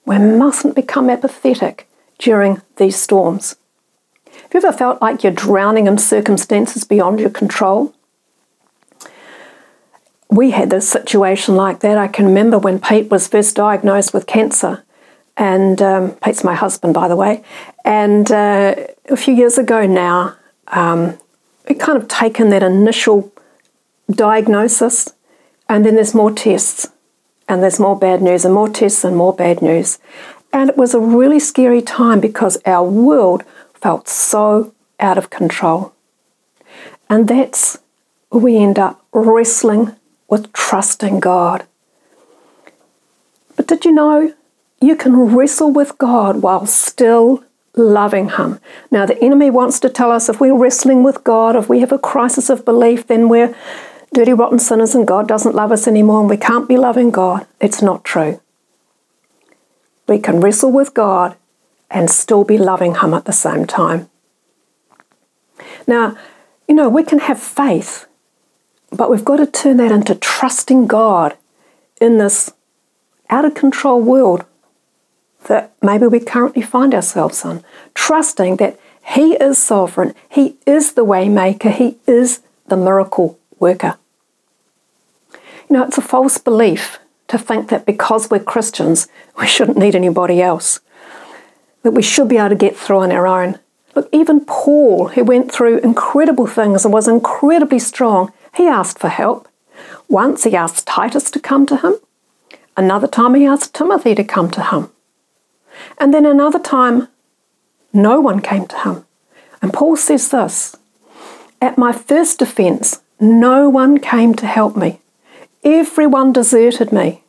We 0.06 0.20
mustn't 0.20 0.76
become 0.76 1.10
apathetic 1.10 1.88
during 2.20 2.62
these 2.78 2.96
storms. 2.96 3.56
Have 4.32 4.54
you 4.54 4.68
ever 4.68 4.76
felt 4.76 5.02
like 5.02 5.24
you're 5.24 5.34
drowning 5.34 5.88
in 5.88 5.98
circumstances 5.98 6.84
beyond 6.84 7.20
your 7.20 7.30
control? 7.30 7.94
We 10.30 10.52
had 10.52 10.70
this 10.70 10.88
situation 10.88 11.56
like 11.56 11.80
that. 11.80 11.98
I 11.98 12.08
can 12.08 12.26
remember 12.26 12.60
when 12.60 12.80
Pete 12.80 13.10
was 13.10 13.28
first 13.28 13.56
diagnosed 13.56 14.14
with 14.14 14.28
cancer, 14.28 14.84
and 15.36 15.82
um, 15.82 16.12
Pete's 16.24 16.44
my 16.44 16.54
husband, 16.54 16.94
by 16.94 17.08
the 17.08 17.16
way. 17.16 17.44
And 17.84 18.32
uh, 18.32 18.76
a 19.10 19.18
few 19.18 19.34
years 19.34 19.58
ago 19.58 19.88
now, 19.88 20.36
um, 20.70 21.18
we 21.68 21.76
kind 21.76 21.98
of 22.02 22.08
taken 22.08 22.50
that 22.50 22.64
initial 22.64 23.32
diagnosis, 24.10 25.14
and 25.68 25.86
then 25.86 25.96
there's 25.96 26.16
more 26.16 26.32
tests, 26.32 26.88
and 27.48 27.62
there's 27.62 27.80
more 27.80 27.98
bad 27.98 28.22
news, 28.22 28.46
and 28.46 28.54
more 28.54 28.70
tests, 28.70 29.04
and 29.04 29.16
more 29.16 29.34
bad 29.34 29.62
news. 29.62 30.00
And 30.52 30.70
it 30.70 30.78
was 30.78 30.94
a 30.94 31.00
really 31.00 31.40
scary 31.40 31.82
time 31.82 32.20
because 32.20 32.58
our 32.66 32.88
world 32.88 33.44
felt 33.74 34.08
so 34.08 34.74
out 35.00 35.18
of 35.18 35.30
control. 35.30 35.94
And 37.10 37.28
that's 37.28 37.78
where 38.30 38.44
we 38.44 38.58
end 38.58 38.80
up 38.80 39.04
wrestling 39.12 39.96
with 40.28 40.52
trusting 40.54 41.20
God. 41.20 41.66
But 43.56 43.68
did 43.68 43.86
you 43.86 43.92
know 43.92 44.34
you 44.82 44.96
can 44.96 45.36
wrestle 45.36 45.72
with 45.72 45.98
God 45.98 46.42
while 46.42 46.66
still 46.66 47.44
loving 47.76 48.30
Him. 48.30 48.60
Now, 48.92 49.06
the 49.06 49.22
enemy 49.24 49.50
wants 49.50 49.80
to 49.82 49.90
tell 49.90 50.12
us 50.12 50.30
if 50.30 50.40
we're 50.40 50.58
wrestling 50.58 51.04
with 51.04 51.24
God, 51.24 51.56
if 51.56 51.70
we 51.70 51.80
have 51.80 51.92
a 51.92 52.00
crisis 52.00 52.50
of 52.50 52.66
belief, 52.66 53.08
then 53.08 53.30
we're 53.30 53.56
dirty, 54.14 54.34
rotten 54.34 54.60
sinners 54.60 54.96
and 54.96 55.08
God 55.08 55.28
doesn't 55.28 55.56
love 55.56 55.72
us 55.72 55.88
anymore 55.88 56.22
and 56.22 56.30
we 56.30 56.38
can't 56.38 56.68
be 56.68 56.78
loving 56.78 57.12
God. 57.12 57.46
It's 57.60 57.82
not 57.82 58.04
true. 58.04 58.42
We 60.08 60.20
can 60.20 60.40
wrestle 60.40 60.72
with 60.72 60.94
God 60.94 61.36
and 61.92 62.10
still 62.10 62.44
be 62.44 62.58
loving 62.58 62.96
Him 62.96 63.14
at 63.14 63.26
the 63.26 63.34
same 63.34 63.66
time. 63.66 64.10
Now, 65.88 66.18
you 66.68 66.76
know, 66.76 66.90
we 66.90 67.04
can 67.04 67.20
have 67.20 67.40
faith, 67.40 68.06
but 68.92 69.10
we've 69.10 69.26
got 69.26 69.38
to 69.38 69.46
turn 69.46 69.78
that 69.78 69.92
into 69.92 70.16
trusting 70.16 70.88
God 70.88 71.36
in 72.00 72.18
this 72.18 72.52
out 73.30 73.46
of 73.46 73.54
control 73.54 74.02
world 74.02 74.46
that 75.48 75.74
maybe 75.82 76.08
we 76.08 76.20
currently 76.20 76.62
find 76.62 76.94
ourselves 76.94 77.44
in, 77.46 77.64
trusting 77.94 78.58
that 78.58 78.80
He 79.16 79.34
is 79.36 79.58
sovereign, 79.58 80.14
He 80.30 80.58
is 80.66 80.94
the 80.94 81.06
waymaker, 81.06 81.72
He 81.72 81.98
is 82.08 82.42
the 82.68 82.78
miracle 82.78 83.40
worker. 83.60 83.98
You 85.34 85.78
know, 85.78 85.84
it's 85.84 85.98
a 85.98 86.02
false 86.02 86.38
belief 86.38 87.00
to 87.28 87.38
think 87.38 87.70
that 87.70 87.86
because 87.86 88.30
we're 88.30 88.40
Christians, 88.40 89.08
we 89.40 89.48
shouldn't 89.48 89.78
need 89.78 89.96
anybody 89.96 90.42
else, 90.42 90.80
that 91.84 91.92
we 91.92 92.02
should 92.02 92.28
be 92.28 92.38
able 92.38 92.50
to 92.50 92.56
get 92.56 92.76
through 92.76 93.00
on 93.00 93.12
our 93.12 93.28
own. 93.28 93.60
Look, 93.96 94.10
even 94.12 94.46
Paul, 94.46 95.10
who 95.10 95.24
went 95.24 95.52
through 95.52 95.80
incredible 95.80 96.48
things 96.48 96.86
and 96.86 96.94
was 96.94 97.08
incredibly 97.08 97.80
strong, 97.80 98.32
he 98.56 98.68
asked 98.68 99.00
for 99.00 99.10
help. 99.10 99.48
Once 100.08 100.44
he 100.44 100.56
asked 100.56 100.88
Titus 100.88 101.30
to 101.32 101.40
come 101.40 101.66
to 101.68 101.78
him, 101.78 101.96
another 102.76 103.08
time 103.08 103.36
he 103.36 103.46
asked 103.46 103.74
Timothy 103.74 104.16
to 104.16 104.24
come 104.24 104.50
to 104.52 104.64
him. 104.64 104.90
And 106.00 106.14
then 106.14 106.26
another 106.26 106.60
time, 106.60 107.10
no 107.92 108.22
one 108.22 108.42
came 108.42 108.68
to 108.68 108.80
him. 108.80 109.06
And 109.62 109.74
Paul 109.74 109.98
says 109.98 110.30
this 110.30 110.78
At 111.62 111.78
my 111.78 111.92
first 111.92 112.40
defense, 112.40 113.02
no 113.20 113.70
one 113.70 113.98
came 113.98 114.34
to 114.36 114.48
help 114.48 114.78
me. 114.78 115.02
Everyone 115.64 116.32
deserted 116.32 116.92
me. 116.94 117.24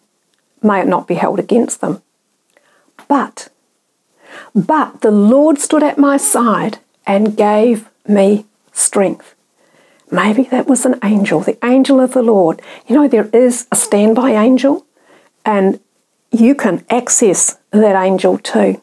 May 0.62 0.80
it 0.80 0.86
not 0.86 1.08
be 1.08 1.14
held 1.14 1.38
against 1.38 1.80
them. 1.80 2.02
But, 3.08 3.48
but 4.54 5.00
the 5.00 5.10
Lord 5.10 5.58
stood 5.58 5.82
at 5.82 5.98
my 5.98 6.16
side 6.16 6.78
and 7.06 7.36
gave 7.36 7.88
me 8.06 8.46
strength. 8.72 9.34
Maybe 10.12 10.44
that 10.44 10.68
was 10.68 10.84
an 10.84 10.98
angel, 11.02 11.40
the 11.40 11.64
angel 11.64 12.00
of 12.00 12.12
the 12.12 12.22
Lord. 12.22 12.62
You 12.86 12.96
know, 12.96 13.08
there 13.08 13.30
is 13.32 13.66
a 13.72 13.76
standby 13.76 14.32
angel, 14.32 14.86
and 15.44 15.80
you 16.30 16.54
can 16.54 16.84
access 16.90 17.58
that 17.70 18.00
angel 18.00 18.38
too. 18.38 18.80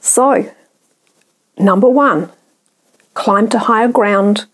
So, 0.00 0.52
number 1.58 1.88
one, 1.88 2.30
climb 3.14 3.48
to 3.48 3.58
higher 3.58 3.88
ground, 3.88 4.46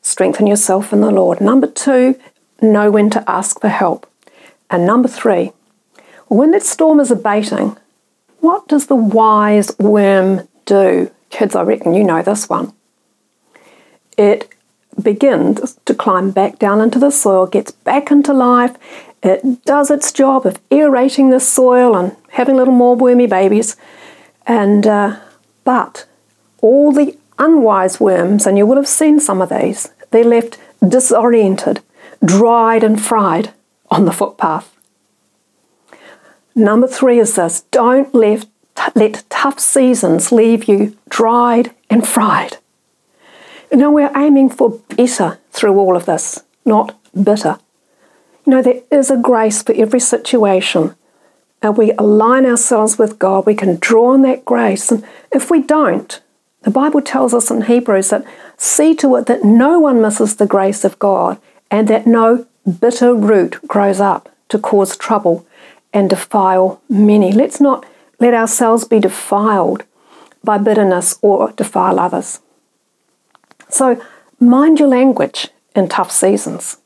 strengthen 0.00 0.46
yourself 0.46 0.92
in 0.92 1.00
the 1.00 1.10
Lord. 1.10 1.40
Number 1.40 1.66
two, 1.66 2.18
know 2.60 2.90
when 2.90 3.10
to 3.10 3.28
ask 3.28 3.60
for 3.60 3.68
help. 3.68 4.08
And 4.70 4.86
number 4.86 5.08
three, 5.08 5.52
when 6.28 6.52
that 6.52 6.62
storm 6.62 7.00
is 7.00 7.10
abating, 7.10 7.76
what 8.40 8.66
does 8.68 8.86
the 8.86 8.96
wise 8.96 9.76
worm 9.78 10.48
do? 10.64 11.10
Kids, 11.30 11.54
I 11.54 11.62
reckon 11.62 11.94
you 11.94 12.04
know 12.04 12.22
this 12.22 12.48
one. 12.48 12.72
It 14.16 14.48
begins 15.00 15.78
to 15.84 15.94
climb 15.94 16.30
back 16.30 16.58
down 16.58 16.80
into 16.80 16.98
the 16.98 17.10
soil, 17.10 17.46
gets 17.46 17.72
back 17.72 18.10
into 18.10 18.32
life, 18.32 18.76
it 19.22 19.64
does 19.64 19.90
its 19.90 20.12
job 20.12 20.46
of 20.46 20.60
aerating 20.70 21.30
the 21.30 21.40
soil 21.40 21.96
and 21.96 22.16
having 22.30 22.56
little 22.56 22.74
more 22.74 22.96
wormy 22.96 23.26
babies. 23.26 23.76
And 24.46 24.86
uh, 24.86 25.20
but 25.64 26.06
all 26.60 26.92
the 26.92 27.16
unwise 27.38 28.00
worms, 28.00 28.46
and 28.46 28.58
you 28.58 28.66
will 28.66 28.76
have 28.76 28.88
seen 28.88 29.20
some 29.20 29.40
of 29.40 29.48
these, 29.50 29.90
they're 30.10 30.24
left 30.24 30.58
disoriented, 30.86 31.80
dried 32.24 32.82
and 32.84 33.00
fried 33.00 33.52
on 33.90 34.04
the 34.04 34.12
footpath. 34.12 34.74
Number 36.54 36.86
three 36.86 37.18
is 37.18 37.34
this 37.36 37.62
don't 37.70 38.14
let, 38.14 38.46
let 38.94 39.24
tough 39.30 39.58
seasons 39.58 40.32
leave 40.32 40.64
you 40.64 40.96
dried 41.08 41.72
and 41.88 42.06
fried. 42.06 42.58
You 43.70 43.78
know, 43.78 43.90
we're 43.90 44.12
aiming 44.16 44.50
for 44.50 44.80
better 44.96 45.38
through 45.50 45.78
all 45.78 45.96
of 45.96 46.06
this, 46.06 46.42
not 46.64 46.98
bitter. 47.20 47.58
You 48.44 48.52
know, 48.52 48.62
there 48.62 48.82
is 48.90 49.10
a 49.10 49.16
grace 49.16 49.62
for 49.62 49.72
every 49.74 50.00
situation. 50.00 50.94
And 51.62 51.76
we 51.76 51.92
align 51.92 52.44
ourselves 52.44 52.98
with 52.98 53.18
God, 53.18 53.46
we 53.46 53.54
can 53.54 53.76
draw 53.76 54.12
on 54.12 54.22
that 54.22 54.44
grace. 54.44 54.90
And 54.90 55.04
if 55.30 55.50
we 55.50 55.62
don't, 55.62 56.20
the 56.62 56.70
Bible 56.70 57.00
tells 57.00 57.34
us 57.34 57.50
in 57.50 57.62
Hebrews 57.62 58.10
that 58.10 58.24
see 58.56 58.94
to 58.96 59.14
it 59.16 59.26
that 59.26 59.44
no 59.44 59.78
one 59.78 60.02
misses 60.02 60.36
the 60.36 60.46
grace 60.46 60.84
of 60.84 60.98
God 60.98 61.40
and 61.70 61.86
that 61.88 62.06
no 62.06 62.46
bitter 62.80 63.14
root 63.14 63.60
grows 63.66 64.00
up 64.00 64.28
to 64.48 64.58
cause 64.58 64.96
trouble 64.96 65.46
and 65.92 66.10
defile 66.10 66.80
many. 66.88 67.32
Let's 67.32 67.60
not 67.60 67.86
let 68.20 68.34
ourselves 68.34 68.84
be 68.84 68.98
defiled 68.98 69.84
by 70.44 70.58
bitterness 70.58 71.18
or 71.22 71.52
defile 71.52 71.98
others. 71.98 72.40
So, 73.68 74.02
mind 74.38 74.78
your 74.78 74.88
language 74.88 75.48
in 75.74 75.88
tough 75.88 76.10
seasons. 76.10 76.78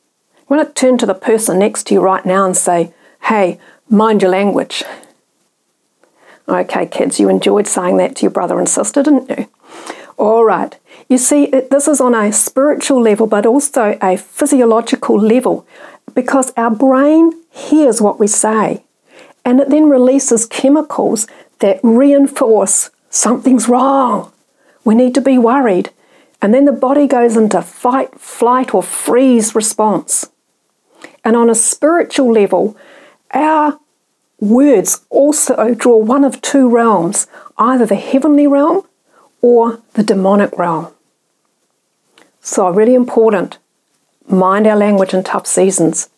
I 0.48 0.54
want 0.54 0.68
to 0.68 0.80
turn 0.80 0.96
to 0.98 1.06
the 1.06 1.14
person 1.14 1.58
next 1.58 1.88
to 1.88 1.94
you 1.94 2.00
right 2.00 2.24
now 2.24 2.46
and 2.46 2.56
say, 2.56 2.92
hey, 3.22 3.58
mind 3.88 4.22
your 4.22 4.30
language. 4.30 4.84
Okay, 6.48 6.86
kids, 6.86 7.18
you 7.18 7.28
enjoyed 7.28 7.66
saying 7.66 7.96
that 7.96 8.16
to 8.16 8.22
your 8.22 8.30
brother 8.30 8.58
and 8.58 8.68
sister, 8.68 9.02
didn't 9.02 9.28
you? 9.28 9.48
All 10.16 10.44
right. 10.44 10.76
You 11.08 11.18
see, 11.18 11.46
this 11.46 11.88
is 11.88 12.00
on 12.00 12.14
a 12.14 12.32
spiritual 12.32 13.00
level, 13.02 13.26
but 13.26 13.44
also 13.44 13.98
a 14.00 14.16
physiological 14.16 15.18
level, 15.18 15.66
because 16.14 16.52
our 16.56 16.70
brain 16.70 17.32
hears 17.50 18.00
what 18.00 18.20
we 18.20 18.28
say 18.28 18.84
and 19.44 19.60
it 19.60 19.70
then 19.70 19.88
releases 19.88 20.46
chemicals 20.46 21.26
that 21.60 21.80
reinforce 21.82 22.90
something's 23.10 23.68
wrong. 23.68 24.32
We 24.84 24.94
need 24.94 25.14
to 25.14 25.20
be 25.20 25.38
worried. 25.38 25.90
And 26.42 26.52
then 26.52 26.64
the 26.64 26.72
body 26.72 27.06
goes 27.06 27.36
into 27.36 27.62
fight, 27.62 28.20
flight, 28.20 28.74
or 28.74 28.82
freeze 28.82 29.54
response. 29.54 30.30
And 31.26 31.34
on 31.34 31.50
a 31.50 31.56
spiritual 31.56 32.32
level, 32.32 32.76
our 33.32 33.80
words 34.38 35.04
also 35.10 35.74
draw 35.74 35.96
one 35.96 36.22
of 36.22 36.40
two 36.40 36.68
realms 36.68 37.26
either 37.58 37.84
the 37.84 37.96
heavenly 37.96 38.46
realm 38.46 38.86
or 39.42 39.82
the 39.94 40.04
demonic 40.04 40.56
realm. 40.56 40.86
So, 42.40 42.70
really 42.70 42.94
important 42.94 43.58
mind 44.28 44.68
our 44.68 44.76
language 44.76 45.12
in 45.12 45.24
tough 45.24 45.48
seasons. 45.48 46.10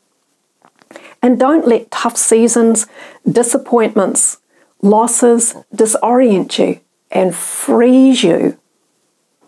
And 1.23 1.41
don't 1.41 1.67
let 1.67 1.91
tough 1.91 2.19
seasons, 2.19 2.87
disappointments, 3.27 4.37
losses 4.83 5.55
disorient 5.75 6.59
you 6.59 6.81
and 7.11 7.35
freeze 7.35 8.23
you 8.23 8.59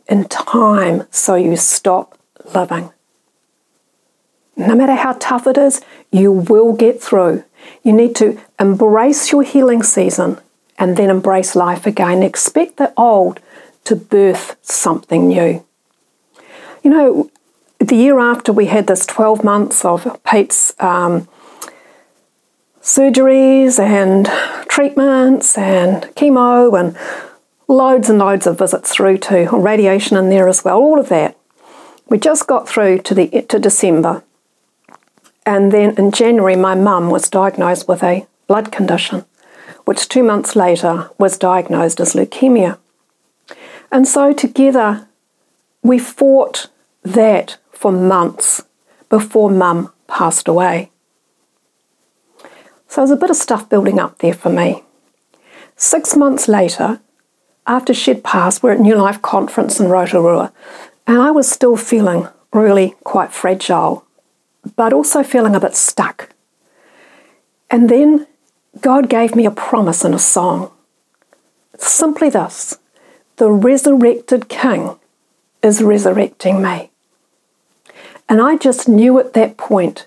in 0.08 0.24
time 0.24 1.06
so 1.10 1.34
you 1.34 1.54
stop 1.56 2.18
living. 2.54 2.92
No 4.66 4.74
matter 4.74 4.94
how 4.94 5.16
tough 5.18 5.46
it 5.46 5.56
is, 5.56 5.80
you 6.12 6.30
will 6.32 6.72
get 6.74 7.02
through. 7.02 7.44
You 7.82 7.92
need 7.92 8.14
to 8.16 8.38
embrace 8.58 9.32
your 9.32 9.42
healing 9.42 9.82
season 9.82 10.38
and 10.78 10.96
then 10.96 11.10
embrace 11.10 11.56
life 11.56 11.86
again. 11.86 12.22
Expect 12.22 12.76
the 12.76 12.92
old 12.96 13.40
to 13.84 13.96
birth 13.96 14.56
something 14.62 15.28
new. 15.28 15.64
You 16.82 16.90
know, 16.90 17.30
the 17.78 17.96
year 17.96 18.18
after 18.18 18.52
we 18.52 18.66
had 18.66 18.86
this 18.86 19.06
12 19.06 19.42
months 19.42 19.84
of 19.84 20.22
Pete's 20.24 20.74
um, 20.78 21.26
surgeries 22.82 23.78
and 23.78 24.26
treatments 24.68 25.56
and 25.56 26.02
chemo 26.14 26.78
and 26.78 26.96
loads 27.68 28.10
and 28.10 28.18
loads 28.18 28.46
of 28.46 28.58
visits 28.58 28.92
through 28.92 29.18
to 29.18 29.48
radiation 29.56 30.16
in 30.16 30.28
there 30.28 30.48
as 30.48 30.64
well, 30.64 30.78
all 30.78 30.98
of 30.98 31.08
that. 31.08 31.36
We 32.08 32.18
just 32.18 32.46
got 32.46 32.68
through 32.68 32.98
to 33.00 33.14
the 33.14 33.28
to 33.48 33.58
December. 33.58 34.22
And 35.52 35.72
then 35.72 35.96
in 35.98 36.12
January 36.12 36.54
my 36.54 36.76
mum 36.76 37.10
was 37.10 37.28
diagnosed 37.28 37.88
with 37.88 38.04
a 38.04 38.24
blood 38.46 38.70
condition, 38.70 39.24
which 39.84 40.08
2 40.08 40.22
months 40.22 40.54
later 40.54 41.10
was 41.18 41.36
diagnosed 41.36 41.98
as 41.98 42.14
leukemia. 42.14 42.78
And 43.90 44.06
so 44.06 44.32
together 44.32 45.08
we 45.82 45.98
fought 45.98 46.68
that 47.02 47.58
for 47.72 47.90
months 47.90 48.62
before 49.08 49.50
mum 49.50 49.92
passed 50.06 50.46
away. 50.46 50.92
So 52.86 53.00
there's 53.00 53.10
a 53.10 53.16
bit 53.16 53.30
of 53.30 53.36
stuff 53.36 53.68
building 53.68 53.98
up 53.98 54.18
there 54.18 54.34
for 54.42 54.50
me. 54.50 54.84
Six 55.74 56.14
months 56.14 56.46
later, 56.46 57.00
after 57.66 57.92
she'd 57.92 58.22
passed, 58.22 58.62
we're 58.62 58.76
at 58.76 58.86
New 58.88 58.94
Life 58.94 59.20
Conference 59.20 59.80
in 59.80 59.88
Rotorua, 59.88 60.52
and 61.08 61.20
I 61.20 61.32
was 61.32 61.50
still 61.50 61.76
feeling 61.76 62.28
really 62.52 62.94
quite 63.02 63.32
fragile, 63.32 64.04
but 64.76 64.92
also 64.92 65.22
feeling 65.22 65.54
a 65.54 65.60
bit 65.60 65.74
stuck. 65.74 66.30
And 67.70 67.88
then 67.88 68.26
God 68.80 69.08
gave 69.08 69.34
me 69.34 69.46
a 69.46 69.50
promise 69.50 70.04
in 70.04 70.14
a 70.14 70.18
song. 70.18 70.70
Simply 71.78 72.30
this 72.30 72.78
the 73.36 73.50
resurrected 73.50 74.48
King 74.48 74.98
is 75.62 75.82
resurrecting 75.82 76.60
me. 76.60 76.90
And 78.28 78.40
I 78.40 78.56
just 78.56 78.88
knew 78.88 79.18
at 79.18 79.32
that 79.32 79.56
point 79.56 80.06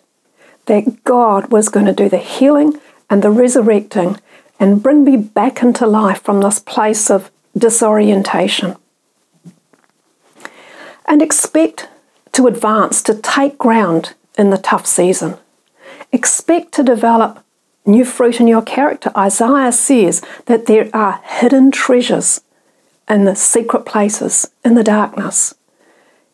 that 0.68 1.04
God 1.04 1.52
was 1.52 1.70
going 1.70 1.86
to 1.88 1.94
do 1.94 2.08
the 2.08 2.18
healing 2.18 2.80
and 3.10 3.22
the 3.22 3.32
resurrecting 3.32 4.20
and 4.60 4.84
bring 4.84 5.04
me 5.04 5.18
back 5.18 5.62
into 5.62 5.86
life 5.86 6.22
from 6.22 6.42
this 6.42 6.60
place 6.60 7.10
of 7.10 7.32
disorientation. 7.58 8.76
And 11.06 11.22
expect 11.22 11.89
to 12.32 12.48
advance, 12.48 13.02
to 13.04 13.16
take 13.16 13.58
ground 13.58 14.13
in 14.38 14.50
the 14.50 14.58
tough 14.58 14.86
season. 14.86 15.38
Expect 16.12 16.72
to 16.74 16.84
develop 16.84 17.43
new 17.86 18.06
fruit 18.06 18.39
in 18.39 18.48
your 18.48 18.62
character. 18.62 19.12
Isaiah 19.17 19.72
says 19.72 20.22
that 20.46 20.65
there 20.65 20.89
are 20.93 21.22
hidden 21.24 21.72
treasures 21.72 22.41
in 23.10 23.26
the 23.26 23.36
secret 23.36 23.86
places, 23.86 24.50
in 24.63 24.76
the 24.76 24.84
darkness. 24.84 25.54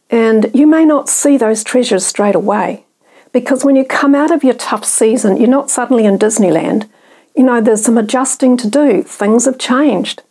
And 0.10 0.52
you 0.54 0.68
may 0.68 0.86
not 0.86 1.10
see 1.10 1.38
those 1.38 1.64
treasures 1.64 2.06
straight 2.06 2.36
away, 2.36 2.86
because 3.32 3.64
when 3.64 3.76
you 3.76 3.86
come 3.86 4.16
out 4.16 4.32
of 4.32 4.44
your 4.44 4.56
tough 4.56 4.86
season, 4.86 5.38
you're 5.38 5.48
not 5.48 5.70
suddenly 5.70 6.06
in 6.06 6.18
Disneyland. 6.18 6.88
You 7.36 7.44
know, 7.44 7.62
there's 7.62 7.84
some 7.84 7.98
adjusting 7.98 8.58
to 8.58 8.70
do, 8.70 9.04
things 9.04 9.46
have 9.46 9.58
changed. 9.58 10.24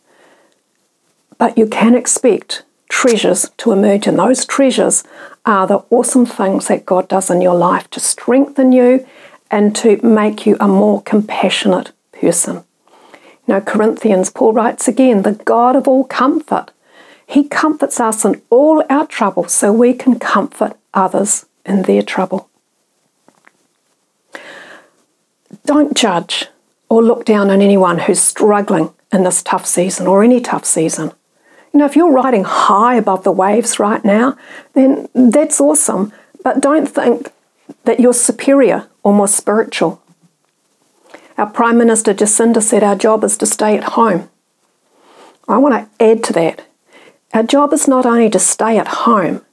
But 1.39 1.57
you 1.57 1.67
can 1.67 1.95
expect 1.95 2.65
treasures 2.89 3.51
to 3.59 3.73
emerge, 3.73 4.07
and 4.07 4.19
those 4.19 4.45
treasures 4.45 5.05
are 5.49 5.67
the 5.67 5.83
awesome 5.91 6.27
things 6.27 6.69
that 6.69 6.85
God 6.85 7.09
does 7.09 7.31
in 7.31 7.41
your 7.41 7.57
life 7.57 7.89
to 7.91 8.01
strengthen 8.01 8.71
you 8.71 9.07
and 9.51 9.75
to 9.77 10.01
make 10.05 10.47
you 10.47 10.57
a 10.61 10.69
more 10.69 11.03
compassionate 11.03 11.93
person. 12.13 12.65
Know, 13.47 13.63
Corinthians, 13.63 14.29
Paul 14.29 14.53
writes 14.53 14.87
again, 14.89 15.23
the 15.23 15.33
God 15.33 15.75
of 15.75 15.89
all 15.89 16.05
comfort. 16.05 16.71
He 17.27 17.49
comforts 17.49 17.99
us 17.99 18.27
in 18.27 18.43
all 18.51 18.85
our 18.91 19.07
trouble 19.07 19.49
so 19.49 19.73
we 19.73 19.95
can 19.95 20.19
comfort 20.19 20.77
others 20.93 21.47
in 21.65 21.83
their 21.83 22.03
trouble. 22.03 22.51
Don't 25.65 25.97
judge 25.97 26.49
or 26.91 27.03
look 27.03 27.25
down 27.25 27.49
on 27.49 27.63
anyone 27.63 28.01
who's 28.01 28.21
struggling 28.21 28.93
in 29.11 29.23
this 29.23 29.43
tough 29.43 29.65
season 29.65 30.07
or 30.07 30.23
any 30.23 30.43
tough 30.43 30.67
season. 30.67 31.13
You 31.73 31.79
know, 31.79 31.87
if 31.87 31.97
you're 31.97 32.11
riding 32.11 32.45
high 32.45 32.97
above 32.97 33.25
the 33.25 33.33
waves 33.33 33.79
right 33.79 34.05
now, 34.05 34.37
then 34.73 35.09
that's 35.15 35.61
awesome, 35.61 36.13
but 36.43 36.61
don't 36.61 36.87
think 36.87 37.31
that 37.85 38.01
you're 38.01 38.15
superior 38.15 38.89
or 39.03 39.13
more 39.13 39.29
spiritual. 39.29 40.01
Our 41.37 41.49
Prime 41.49 41.79
Minister 41.79 42.15
Jacinda 42.15 42.63
said 42.63 42.83
our 42.83 42.97
job 42.97 43.23
is 43.23 43.37
to 43.39 43.47
stay 43.47 43.77
at 43.77 43.93
home. 43.95 44.29
I 45.47 45.59
want 45.59 45.75
to 45.75 46.05
add 46.05 46.25
to 46.25 46.33
that. 46.35 46.67
Our 47.33 47.43
job 47.43 47.73
is 47.73 47.87
not 47.87 48.07
only 48.07 48.31
to 48.31 48.39
stay 48.39 48.79
at 48.79 48.89
home, 48.89 49.45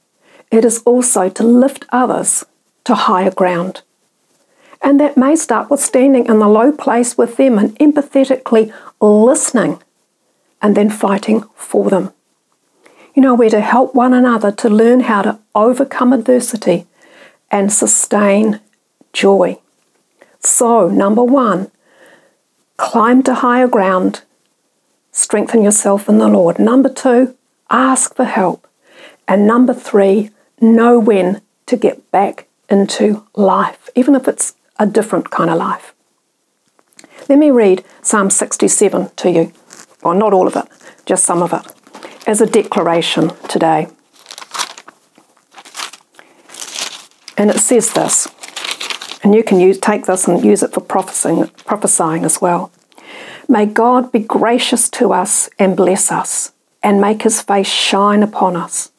it 0.52 0.66
is 0.66 0.82
also 0.86 1.30
to 1.30 1.44
lift 1.44 1.86
others 1.90 2.46
to 2.86 2.96
higher 2.96 3.32
ground. 3.32 3.82
And 4.82 5.00
that 5.00 5.18
may 5.18 5.36
start 5.36 5.70
with 5.70 5.80
standing 5.80 6.26
in 6.26 6.40
the 6.40 6.48
low 6.48 6.72
place 6.72 7.18
with 7.18 7.38
them 7.38 7.58
and 7.58 7.78
empathetically 7.80 8.74
listening 9.02 9.82
and 10.66 10.76
then 10.76 10.90
fighting 10.90 11.44
for 11.54 11.92
them. 11.92 12.12
You 13.14 13.22
know, 13.22 13.36
we're 13.36 13.52
to 13.52 13.62
help 13.62 13.94
one 13.94 14.16
another 14.16 14.52
to 14.54 14.68
learn 14.68 15.02
how 15.02 15.22
to 15.22 15.38
overcome 15.54 16.12
adversity 16.12 16.88
and 17.52 17.72
sustain 17.72 18.60
joy. 19.14 19.60
So, 20.40 20.90
number 20.90 21.24
one, 21.24 21.70
climb 22.78 23.22
to 23.24 23.36
higher 23.36 23.68
ground, 23.68 24.24
strengthen 25.12 25.62
yourself 25.62 26.10
in 26.10 26.18
the 26.18 26.28
Lord. 26.28 26.58
Number 26.58 26.90
two, 26.90 27.38
ask 27.70 28.16
for 28.16 28.26
help. 28.26 28.68
And 29.28 29.46
number 29.46 29.74
three, 29.76 30.32
know 30.60 30.98
when 30.98 31.42
to 31.68 31.78
get 31.78 32.10
back 32.10 32.48
into 32.72 33.28
life, 33.36 33.88
even 33.94 34.16
if 34.16 34.28
it's 34.28 34.56
a 34.80 34.88
different 34.88 35.30
kind 35.30 35.52
of 35.52 35.58
life. 35.58 35.94
Let 37.30 37.38
me 37.38 37.52
read 37.52 37.86
Psalm 38.02 38.32
67 38.32 39.12
to 39.18 39.30
you. 39.30 39.54
Well, 40.06 40.14
not 40.14 40.34
all 40.34 40.46
of 40.46 40.56
it, 40.56 40.66
just 41.08 41.24
some 41.24 41.42
of 41.42 41.52
it, 41.52 41.66
as 42.28 42.40
a 42.40 42.46
declaration 42.46 43.32
today. 43.50 43.88
And 47.38 47.50
it 47.50 47.60
says 47.60 47.92
this, 47.94 48.28
and 49.24 49.34
you 49.34 49.44
can 49.44 49.60
use, 49.60 49.80
take 49.80 50.06
this 50.06 50.28
and 50.28 50.46
use 50.46 50.62
it 50.62 50.74
for 50.74 50.80
prophesying, 50.82 51.48
prophesying 51.66 52.24
as 52.24 52.40
well. 52.40 52.72
May 53.50 53.66
God 53.66 54.12
be 54.12 54.20
gracious 54.20 54.90
to 54.92 55.12
us 55.12 55.50
and 55.58 55.76
bless 55.76 56.12
us, 56.12 56.52
and 56.84 57.02
make 57.02 57.24
his 57.24 57.42
face 57.42 57.68
shine 57.68 58.22
upon 58.22 58.56
us, 58.56 58.92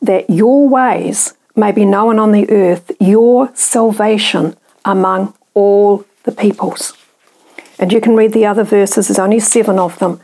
that 0.00 0.30
your 0.30 0.68
ways 0.68 1.34
may 1.56 1.72
be 1.72 1.84
known 1.84 2.20
on 2.20 2.30
the 2.30 2.48
earth, 2.48 2.92
your 3.00 3.50
salvation 3.56 4.56
among 4.84 5.34
all 5.54 6.04
the 6.22 6.32
peoples. 6.32 6.96
And 7.76 7.92
you 7.92 8.00
can 8.00 8.14
read 8.14 8.32
the 8.32 8.46
other 8.46 8.62
verses, 8.62 9.08
there's 9.08 9.18
only 9.18 9.40
seven 9.40 9.80
of 9.80 9.98
them, 9.98 10.20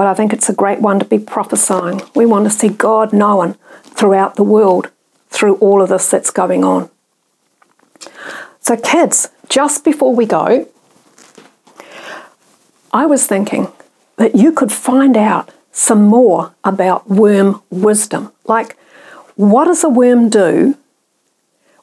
but 0.00 0.06
I 0.06 0.14
think 0.14 0.32
it's 0.32 0.48
a 0.48 0.54
great 0.54 0.80
one 0.80 0.98
to 0.98 1.04
be 1.04 1.18
prophesying. 1.18 2.00
We 2.14 2.24
want 2.24 2.46
to 2.46 2.50
see 2.50 2.70
God 2.70 3.12
known 3.12 3.58
throughout 3.82 4.36
the 4.36 4.42
world 4.42 4.90
through 5.28 5.56
all 5.56 5.82
of 5.82 5.90
this 5.90 6.08
that's 6.08 6.30
going 6.30 6.64
on. 6.64 6.88
So, 8.60 8.78
kids, 8.78 9.28
just 9.50 9.84
before 9.84 10.14
we 10.14 10.24
go, 10.24 10.66
I 12.94 13.04
was 13.04 13.26
thinking 13.26 13.70
that 14.16 14.34
you 14.34 14.52
could 14.52 14.72
find 14.72 15.18
out 15.18 15.52
some 15.70 16.04
more 16.04 16.54
about 16.64 17.10
worm 17.10 17.60
wisdom. 17.68 18.32
Like, 18.46 18.78
what 19.36 19.66
does 19.66 19.84
a 19.84 19.90
worm 19.90 20.30
do 20.30 20.78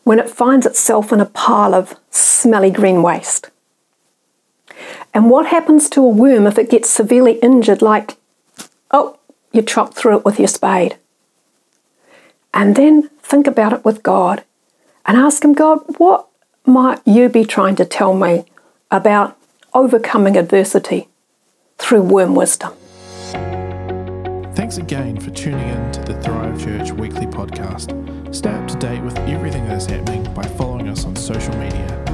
when 0.06 0.18
it 0.18 0.28
finds 0.28 0.66
itself 0.66 1.12
in 1.12 1.22
a 1.22 1.26
pile 1.26 1.76
of 1.76 2.00
smelly 2.10 2.72
green 2.72 3.04
waste? 3.04 3.52
And 5.18 5.32
what 5.32 5.48
happens 5.48 5.90
to 5.90 6.02
a 6.02 6.10
worm 6.10 6.46
if 6.46 6.60
it 6.60 6.70
gets 6.70 6.92
severely 6.92 7.40
injured, 7.40 7.82
like, 7.82 8.18
oh, 8.92 9.18
you 9.52 9.64
chop 9.64 9.96
through 9.96 10.20
it 10.20 10.24
with 10.26 10.38
your 10.38 10.48
spade? 10.48 10.96
And 12.54 12.76
then 12.76 13.10
think 13.24 13.48
about 13.48 13.74
it 13.74 13.84
with 13.84 14.04
God 14.04 14.44
and 15.08 15.18
ask 15.18 15.44
Him, 15.44 15.54
God, 15.54 15.80
what 15.98 16.28
might 16.68 17.00
you 17.04 17.30
be 17.30 17.46
trying 17.46 17.76
to 17.78 17.84
tell 17.84 18.14
me 18.14 18.46
about 18.92 19.36
overcoming 19.74 20.38
adversity 20.38 21.10
through 21.80 22.04
worm 22.04 22.36
wisdom? 22.36 22.74
Thanks 24.54 24.78
again 24.78 25.20
for 25.20 25.32
tuning 25.32 25.68
in 25.68 25.92
to 25.94 26.02
the 26.04 26.22
Thrive 26.22 26.64
Church 26.64 26.92
weekly 26.92 27.26
podcast. 27.26 27.90
Stay 28.36 28.52
up 28.52 28.68
to 28.68 28.76
date 28.76 29.02
with 29.02 29.18
everything 29.22 29.66
that 29.66 29.78
is 29.78 29.88
happening 29.88 30.32
by 30.36 30.44
following 30.44 30.88
us 30.88 31.06
on 31.06 31.16
social 31.16 31.58
media 31.58 32.07